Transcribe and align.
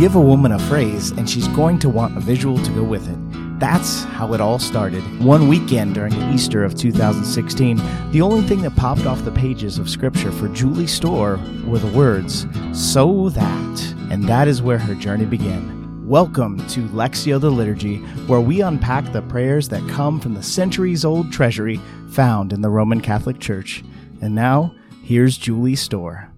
give 0.00 0.14
a 0.14 0.20
woman 0.20 0.52
a 0.52 0.58
phrase, 0.58 1.10
and 1.10 1.28
she's 1.28 1.46
going 1.48 1.78
to 1.78 1.90
want 1.90 2.16
a 2.16 2.20
visual 2.20 2.56
to 2.64 2.70
go 2.70 2.82
with 2.82 3.06
it. 3.06 3.60
That's 3.60 4.04
how 4.04 4.32
it 4.32 4.40
all 4.40 4.58
started. 4.58 5.02
One 5.22 5.46
weekend 5.46 5.94
during 5.94 6.14
Easter 6.32 6.64
of 6.64 6.74
2016, 6.74 7.76
the 8.10 8.22
only 8.22 8.40
thing 8.40 8.62
that 8.62 8.74
popped 8.76 9.04
off 9.04 9.22
the 9.26 9.30
pages 9.30 9.76
of 9.76 9.90
Scripture 9.90 10.32
for 10.32 10.48
Julie 10.48 10.86
Storr 10.86 11.38
were 11.66 11.78
the 11.78 11.94
words, 11.94 12.46
So 12.72 13.28
that. 13.28 13.94
And 14.10 14.24
that 14.24 14.48
is 14.48 14.62
where 14.62 14.78
her 14.78 14.94
journey 14.94 15.26
began. 15.26 16.08
Welcome 16.08 16.66
to 16.68 16.88
Lectio 16.88 17.38
the 17.38 17.50
Liturgy, 17.50 17.98
where 18.26 18.40
we 18.40 18.62
unpack 18.62 19.12
the 19.12 19.20
prayers 19.20 19.68
that 19.68 19.86
come 19.90 20.18
from 20.18 20.32
the 20.32 20.42
centuries 20.42 21.04
old 21.04 21.30
treasury 21.30 21.78
found 22.08 22.54
in 22.54 22.62
the 22.62 22.70
Roman 22.70 23.02
Catholic 23.02 23.38
Church. 23.38 23.84
And 24.22 24.34
now, 24.34 24.74
here's 25.02 25.36
Julie 25.36 25.76
Storr. 25.76 26.29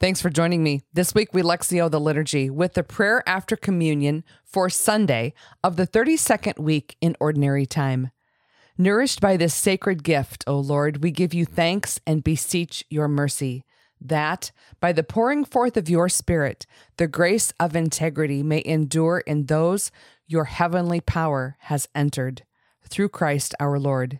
Thanks 0.00 0.20
for 0.20 0.28
joining 0.28 0.64
me. 0.64 0.82
This 0.92 1.14
week 1.14 1.32
we 1.32 1.42
Lectio 1.42 1.88
the 1.88 2.00
Liturgy 2.00 2.50
with 2.50 2.74
the 2.74 2.82
prayer 2.82 3.22
after 3.28 3.54
communion 3.54 4.24
for 4.44 4.68
Sunday 4.68 5.34
of 5.62 5.76
the 5.76 5.86
32nd 5.86 6.58
week 6.58 6.96
in 7.00 7.16
Ordinary 7.20 7.64
Time. 7.64 8.10
Nourished 8.76 9.20
by 9.20 9.36
this 9.36 9.54
sacred 9.54 10.02
gift, 10.02 10.42
O 10.48 10.58
Lord, 10.58 11.04
we 11.04 11.12
give 11.12 11.32
you 11.32 11.44
thanks 11.44 12.00
and 12.08 12.24
beseech 12.24 12.84
your 12.90 13.06
mercy 13.06 13.64
that, 14.00 14.50
by 14.80 14.92
the 14.92 15.04
pouring 15.04 15.44
forth 15.44 15.76
of 15.76 15.88
your 15.88 16.08
Spirit, 16.08 16.66
the 16.96 17.06
grace 17.06 17.52
of 17.60 17.76
integrity 17.76 18.42
may 18.42 18.62
endure 18.64 19.18
in 19.18 19.46
those 19.46 19.92
your 20.26 20.44
heavenly 20.44 21.00
power 21.00 21.56
has 21.60 21.88
entered. 21.94 22.42
Through 22.82 23.10
Christ 23.10 23.54
our 23.60 23.78
Lord. 23.78 24.18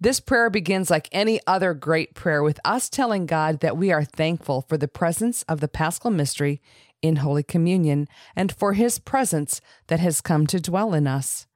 This 0.00 0.20
prayer 0.20 0.48
begins 0.48 0.90
like 0.90 1.08
any 1.10 1.40
other 1.44 1.74
great 1.74 2.14
prayer 2.14 2.40
with 2.40 2.60
us 2.64 2.88
telling 2.88 3.26
God 3.26 3.58
that 3.60 3.76
we 3.76 3.90
are 3.90 4.04
thankful 4.04 4.62
for 4.68 4.76
the 4.76 4.86
presence 4.86 5.42
of 5.48 5.58
the 5.58 5.66
Paschal 5.66 6.12
Mystery 6.12 6.62
in 7.02 7.16
Holy 7.16 7.42
Communion 7.42 8.06
and 8.36 8.52
for 8.52 8.74
His 8.74 9.00
presence 9.00 9.60
that 9.88 9.98
has 9.98 10.20
come 10.20 10.46
to 10.46 10.60
dwell 10.60 10.94
in 10.94 11.08
us. 11.08 11.48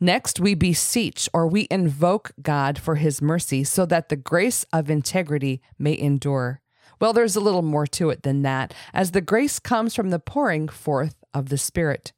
Next, 0.00 0.40
we 0.40 0.54
beseech 0.54 1.28
or 1.34 1.46
we 1.46 1.68
invoke 1.70 2.32
God 2.40 2.78
for 2.78 2.94
His 2.94 3.20
mercy 3.20 3.62
so 3.62 3.84
that 3.84 4.08
the 4.08 4.16
grace 4.16 4.64
of 4.72 4.88
integrity 4.88 5.60
may 5.78 5.96
endure. 5.96 6.62
Well, 6.98 7.12
there's 7.12 7.36
a 7.36 7.40
little 7.40 7.62
more 7.62 7.86
to 7.88 8.08
it 8.08 8.22
than 8.22 8.40
that, 8.40 8.72
as 8.94 9.10
the 9.10 9.20
grace 9.20 9.58
comes 9.58 9.94
from 9.94 10.08
the 10.08 10.18
pouring 10.18 10.66
forth 10.66 11.16
of 11.34 11.50
the 11.50 11.58
Spirit. 11.58 12.12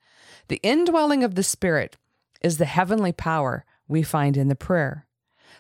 The 0.47 0.61
indwelling 0.62 1.25
of 1.25 1.34
the 1.34 1.42
Spirit 1.42 1.97
is 2.42 2.58
the 2.58 2.64
heavenly 2.64 3.12
power 3.12 3.64
we 3.89 4.05
find 4.05 4.36
in 4.36 4.47
the 4.47 4.55
prayer. 4.55 5.03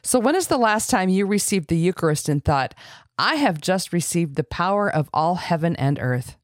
So, 0.06 0.18
when 0.18 0.34
is 0.36 0.48
the 0.48 0.58
last 0.58 0.90
time 0.90 1.08
you 1.08 1.24
received 1.24 1.68
the 1.68 1.78
Eucharist 1.78 2.28
and 2.28 2.44
thought, 2.44 2.74
I 3.16 3.36
have 3.36 3.58
just 3.58 3.90
received 3.90 4.36
the 4.36 4.44
power 4.44 4.92
of 4.92 5.08
all 5.14 5.36
heaven 5.36 5.74
and 5.76 5.98
earth? 5.98 6.36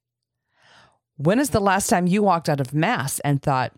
When 1.18 1.38
is 1.38 1.50
the 1.50 1.60
last 1.60 1.88
time 1.88 2.06
you 2.06 2.22
walked 2.22 2.48
out 2.48 2.60
of 2.60 2.72
Mass 2.72 3.18
and 3.20 3.42
thought, 3.42 3.74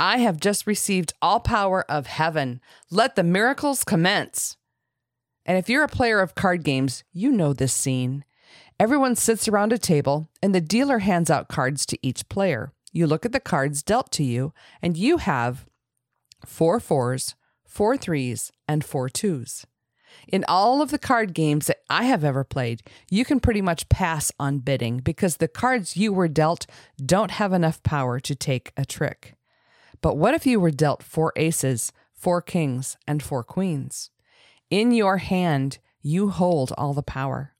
I 0.00 0.18
have 0.18 0.40
just 0.40 0.66
received 0.66 1.12
all 1.20 1.40
power 1.40 1.84
of 1.90 2.06
heaven? 2.06 2.62
Let 2.90 3.14
the 3.14 3.22
miracles 3.22 3.84
commence. 3.84 4.56
And 5.44 5.58
if 5.58 5.68
you're 5.68 5.84
a 5.84 5.88
player 5.88 6.20
of 6.20 6.34
card 6.34 6.64
games, 6.64 7.04
you 7.12 7.30
know 7.30 7.52
this 7.52 7.74
scene. 7.74 8.24
Everyone 8.80 9.14
sits 9.16 9.46
around 9.46 9.70
a 9.70 9.78
table, 9.78 10.30
and 10.42 10.54
the 10.54 10.62
dealer 10.62 11.00
hands 11.00 11.28
out 11.28 11.48
cards 11.48 11.84
to 11.86 11.98
each 12.00 12.26
player. 12.30 12.72
You 12.90 13.06
look 13.06 13.26
at 13.26 13.32
the 13.32 13.40
cards 13.40 13.82
dealt 13.82 14.10
to 14.12 14.24
you, 14.24 14.54
and 14.80 14.96
you 14.96 15.18
have 15.18 15.66
four 16.46 16.80
fours, 16.80 17.34
four 17.66 17.96
threes, 17.96 18.52
and 18.66 18.84
four 18.84 19.08
twos. 19.08 19.66
In 20.28 20.44
all 20.48 20.80
of 20.80 20.90
the 20.90 20.98
card 20.98 21.34
games 21.34 21.66
that 21.66 21.80
I 21.90 22.04
have 22.04 22.24
ever 22.24 22.44
played, 22.44 22.82
you 23.10 23.24
can 23.24 23.40
pretty 23.40 23.60
much 23.60 23.88
pass 23.88 24.32
on 24.40 24.60
bidding 24.60 24.98
because 24.98 25.36
the 25.36 25.48
cards 25.48 25.96
you 25.96 26.12
were 26.12 26.28
dealt 26.28 26.66
don't 27.04 27.32
have 27.32 27.52
enough 27.52 27.82
power 27.82 28.18
to 28.20 28.34
take 28.34 28.72
a 28.76 28.84
trick. 28.84 29.34
But 30.00 30.16
what 30.16 30.34
if 30.34 30.46
you 30.46 30.60
were 30.60 30.70
dealt 30.70 31.02
four 31.02 31.32
aces, 31.36 31.92
four 32.12 32.40
kings, 32.42 32.96
and 33.06 33.22
four 33.22 33.44
queens? 33.44 34.10
In 34.70 34.90
your 34.90 35.18
hand, 35.18 35.78
you 36.02 36.30
hold 36.30 36.72
all 36.76 36.94
the 36.94 37.02
power. 37.02 37.54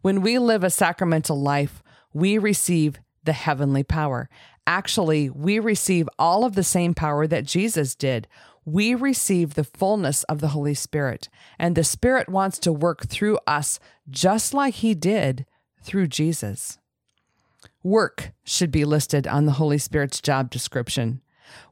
When 0.00 0.20
we 0.20 0.38
live 0.38 0.64
a 0.64 0.70
sacramental 0.70 1.40
life, 1.40 1.82
we 2.12 2.38
receive 2.38 2.98
the 3.24 3.32
heavenly 3.32 3.82
power. 3.82 4.28
Actually, 4.66 5.30
we 5.30 5.58
receive 5.58 6.08
all 6.18 6.44
of 6.44 6.54
the 6.54 6.62
same 6.62 6.94
power 6.94 7.26
that 7.26 7.44
Jesus 7.44 7.94
did. 7.94 8.28
We 8.64 8.94
receive 8.94 9.54
the 9.54 9.64
fullness 9.64 10.22
of 10.24 10.40
the 10.40 10.48
Holy 10.48 10.74
Spirit, 10.74 11.28
and 11.58 11.76
the 11.76 11.84
Spirit 11.84 12.28
wants 12.28 12.58
to 12.60 12.72
work 12.72 13.06
through 13.06 13.38
us 13.46 13.78
just 14.08 14.54
like 14.54 14.74
He 14.74 14.94
did 14.94 15.44
through 15.82 16.08
Jesus. 16.08 16.78
Work 17.82 18.32
should 18.44 18.70
be 18.70 18.86
listed 18.86 19.26
on 19.26 19.44
the 19.44 19.52
Holy 19.52 19.76
Spirit's 19.76 20.20
job 20.20 20.50
description. 20.50 21.20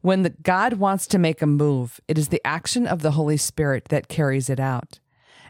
When 0.03 0.23
the, 0.23 0.31
God 0.31 0.75
wants 0.75 1.07
to 1.09 1.19
make 1.19 1.41
a 1.41 1.47
move, 1.47 1.99
it 2.07 2.19
is 2.19 2.29
the 2.29 2.47
action 2.47 2.87
of 2.87 3.01
the 3.01 3.13
Holy 3.13 3.39
Spirit 3.39 3.87
that 3.89 4.09
carries 4.09 4.51
it 4.51 4.61
out. 4.61 5.01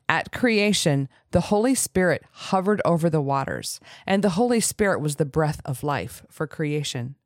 At 0.08 0.32
creation, 0.32 1.08
the 1.32 1.42
Holy 1.42 1.74
Spirit 1.74 2.22
hovered 2.32 2.80
over 2.84 3.10
the 3.10 3.20
waters, 3.20 3.80
and 4.06 4.22
the 4.22 4.30
Holy 4.30 4.60
Spirit 4.60 5.00
was 5.00 5.16
the 5.16 5.24
breath 5.24 5.60
of 5.64 5.82
life 5.82 6.24
for 6.30 6.46
creation. 6.46 7.16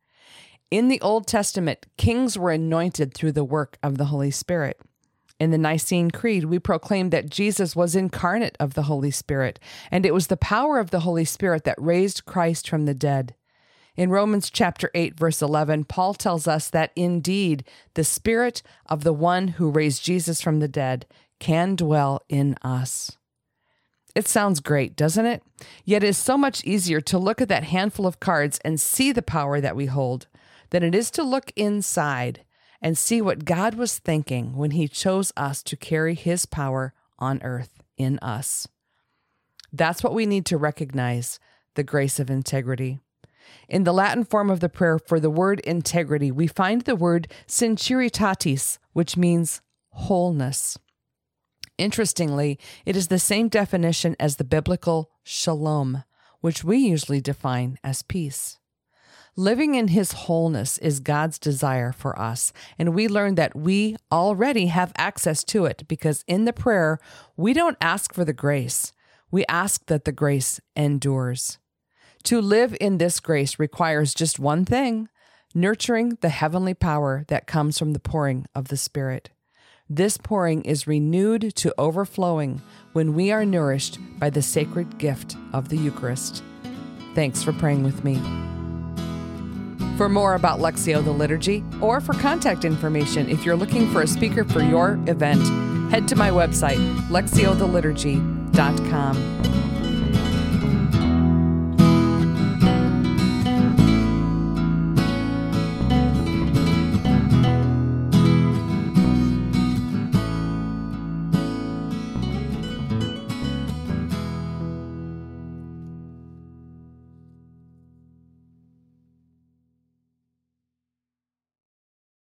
In 0.70 0.88
the 0.88 1.00
Old 1.00 1.28
Testament, 1.28 1.86
kings 1.96 2.36
were 2.36 2.50
anointed 2.50 3.14
through 3.14 3.32
the 3.32 3.44
work 3.44 3.78
of 3.84 3.98
the 3.98 4.06
Holy 4.06 4.32
Spirit. 4.32 4.80
In 5.38 5.52
the 5.52 5.58
Nicene 5.58 6.10
Creed, 6.10 6.46
we 6.46 6.58
proclaim 6.58 7.10
that 7.10 7.30
Jesus 7.30 7.76
was 7.76 7.94
incarnate 7.94 8.56
of 8.58 8.74
the 8.74 8.84
Holy 8.84 9.12
Spirit, 9.12 9.60
and 9.92 10.04
it 10.04 10.12
was 10.12 10.26
the 10.26 10.36
power 10.36 10.80
of 10.80 10.90
the 10.90 11.00
Holy 11.00 11.24
Spirit 11.24 11.62
that 11.64 11.80
raised 11.80 12.24
Christ 12.24 12.68
from 12.68 12.84
the 12.84 12.94
dead. 12.94 13.36
In 13.96 14.10
Romans 14.10 14.50
chapter 14.50 14.90
8 14.92 15.16
verse 15.16 15.40
11, 15.40 15.84
Paul 15.84 16.14
tells 16.14 16.48
us 16.48 16.68
that 16.70 16.90
indeed 16.96 17.64
the 17.94 18.04
spirit 18.04 18.62
of 18.86 19.04
the 19.04 19.12
one 19.12 19.48
who 19.48 19.70
raised 19.70 20.04
Jesus 20.04 20.40
from 20.40 20.58
the 20.58 20.68
dead 20.68 21.06
can 21.38 21.76
dwell 21.76 22.22
in 22.28 22.56
us. 22.62 23.16
It 24.16 24.26
sounds 24.26 24.60
great, 24.60 24.96
doesn't 24.96 25.26
it? 25.26 25.42
Yet 25.84 26.02
it 26.02 26.06
is 26.06 26.16
so 26.16 26.38
much 26.38 26.64
easier 26.64 27.02
to 27.02 27.18
look 27.18 27.42
at 27.42 27.50
that 27.50 27.64
handful 27.64 28.06
of 28.06 28.18
cards 28.18 28.58
and 28.64 28.80
see 28.80 29.12
the 29.12 29.20
power 29.20 29.60
that 29.60 29.76
we 29.76 29.84
hold 29.84 30.26
than 30.70 30.82
it 30.82 30.94
is 30.94 31.10
to 31.12 31.22
look 31.22 31.52
inside 31.54 32.42
and 32.80 32.96
see 32.96 33.20
what 33.20 33.44
God 33.44 33.74
was 33.74 33.98
thinking 33.98 34.56
when 34.56 34.70
He 34.70 34.88
chose 34.88 35.34
us 35.36 35.62
to 35.64 35.76
carry 35.76 36.14
His 36.14 36.46
power 36.46 36.94
on 37.18 37.42
earth 37.42 37.82
in 37.98 38.18
us. 38.20 38.66
That's 39.70 40.02
what 40.02 40.14
we 40.14 40.24
need 40.24 40.46
to 40.46 40.56
recognize 40.56 41.38
the 41.74 41.84
grace 41.84 42.18
of 42.18 42.30
integrity. 42.30 43.00
In 43.68 43.84
the 43.84 43.92
Latin 43.92 44.24
form 44.24 44.48
of 44.48 44.60
the 44.60 44.70
prayer 44.70 44.98
for 44.98 45.20
the 45.20 45.28
word 45.28 45.60
integrity, 45.60 46.30
we 46.30 46.46
find 46.46 46.82
the 46.82 46.96
word 46.96 47.28
sinceritatis, 47.46 48.78
which 48.94 49.18
means 49.18 49.60
wholeness. 49.90 50.78
Interestingly, 51.78 52.58
it 52.84 52.96
is 52.96 53.08
the 53.08 53.18
same 53.18 53.48
definition 53.48 54.16
as 54.18 54.36
the 54.36 54.44
biblical 54.44 55.10
shalom, 55.22 56.04
which 56.40 56.64
we 56.64 56.78
usually 56.78 57.20
define 57.20 57.78
as 57.84 58.02
peace. 58.02 58.58
Living 59.38 59.74
in 59.74 59.88
His 59.88 60.12
wholeness 60.12 60.78
is 60.78 61.00
God's 61.00 61.38
desire 61.38 61.92
for 61.92 62.18
us, 62.18 62.54
and 62.78 62.94
we 62.94 63.06
learn 63.06 63.34
that 63.34 63.54
we 63.54 63.96
already 64.10 64.66
have 64.66 64.94
access 64.96 65.44
to 65.44 65.66
it 65.66 65.84
because 65.86 66.24
in 66.26 66.46
the 66.46 66.54
prayer, 66.54 66.98
we 67.36 67.52
don't 67.52 67.76
ask 67.82 68.14
for 68.14 68.24
the 68.24 68.32
grace, 68.32 68.94
we 69.30 69.44
ask 69.46 69.84
that 69.86 70.06
the 70.06 70.12
grace 70.12 70.58
endures. 70.74 71.58
To 72.24 72.40
live 72.40 72.74
in 72.80 72.96
this 72.96 73.20
grace 73.20 73.58
requires 73.58 74.14
just 74.14 74.38
one 74.38 74.64
thing 74.64 75.08
nurturing 75.54 76.18
the 76.20 76.28
heavenly 76.28 76.74
power 76.74 77.24
that 77.28 77.46
comes 77.46 77.78
from 77.78 77.92
the 77.92 78.00
pouring 78.00 78.46
of 78.54 78.68
the 78.68 78.76
Spirit. 78.76 79.30
This 79.88 80.16
pouring 80.16 80.62
is 80.62 80.88
renewed 80.88 81.54
to 81.56 81.74
overflowing 81.78 82.62
when 82.92 83.14
we 83.14 83.30
are 83.30 83.46
nourished 83.46 84.00
by 84.18 84.30
the 84.30 84.42
sacred 84.42 84.98
gift 84.98 85.36
of 85.52 85.68
the 85.68 85.76
Eucharist. 85.76 86.42
Thanks 87.14 87.44
for 87.44 87.52
praying 87.52 87.84
with 87.84 88.02
me. 88.02 88.16
For 89.96 90.08
more 90.08 90.34
about 90.34 90.58
Lectio 90.58 91.04
the 91.04 91.12
Liturgy, 91.12 91.62
or 91.80 92.00
for 92.00 92.14
contact 92.14 92.64
information 92.64 93.30
if 93.30 93.46
you're 93.46 93.54
looking 93.54 93.88
for 93.92 94.02
a 94.02 94.08
speaker 94.08 94.42
for 94.42 94.60
your 94.60 94.98
event, 95.06 95.42
head 95.92 96.08
to 96.08 96.16
my 96.16 96.30
website, 96.30 96.78
lectiotheliturgy.com. 97.08 99.65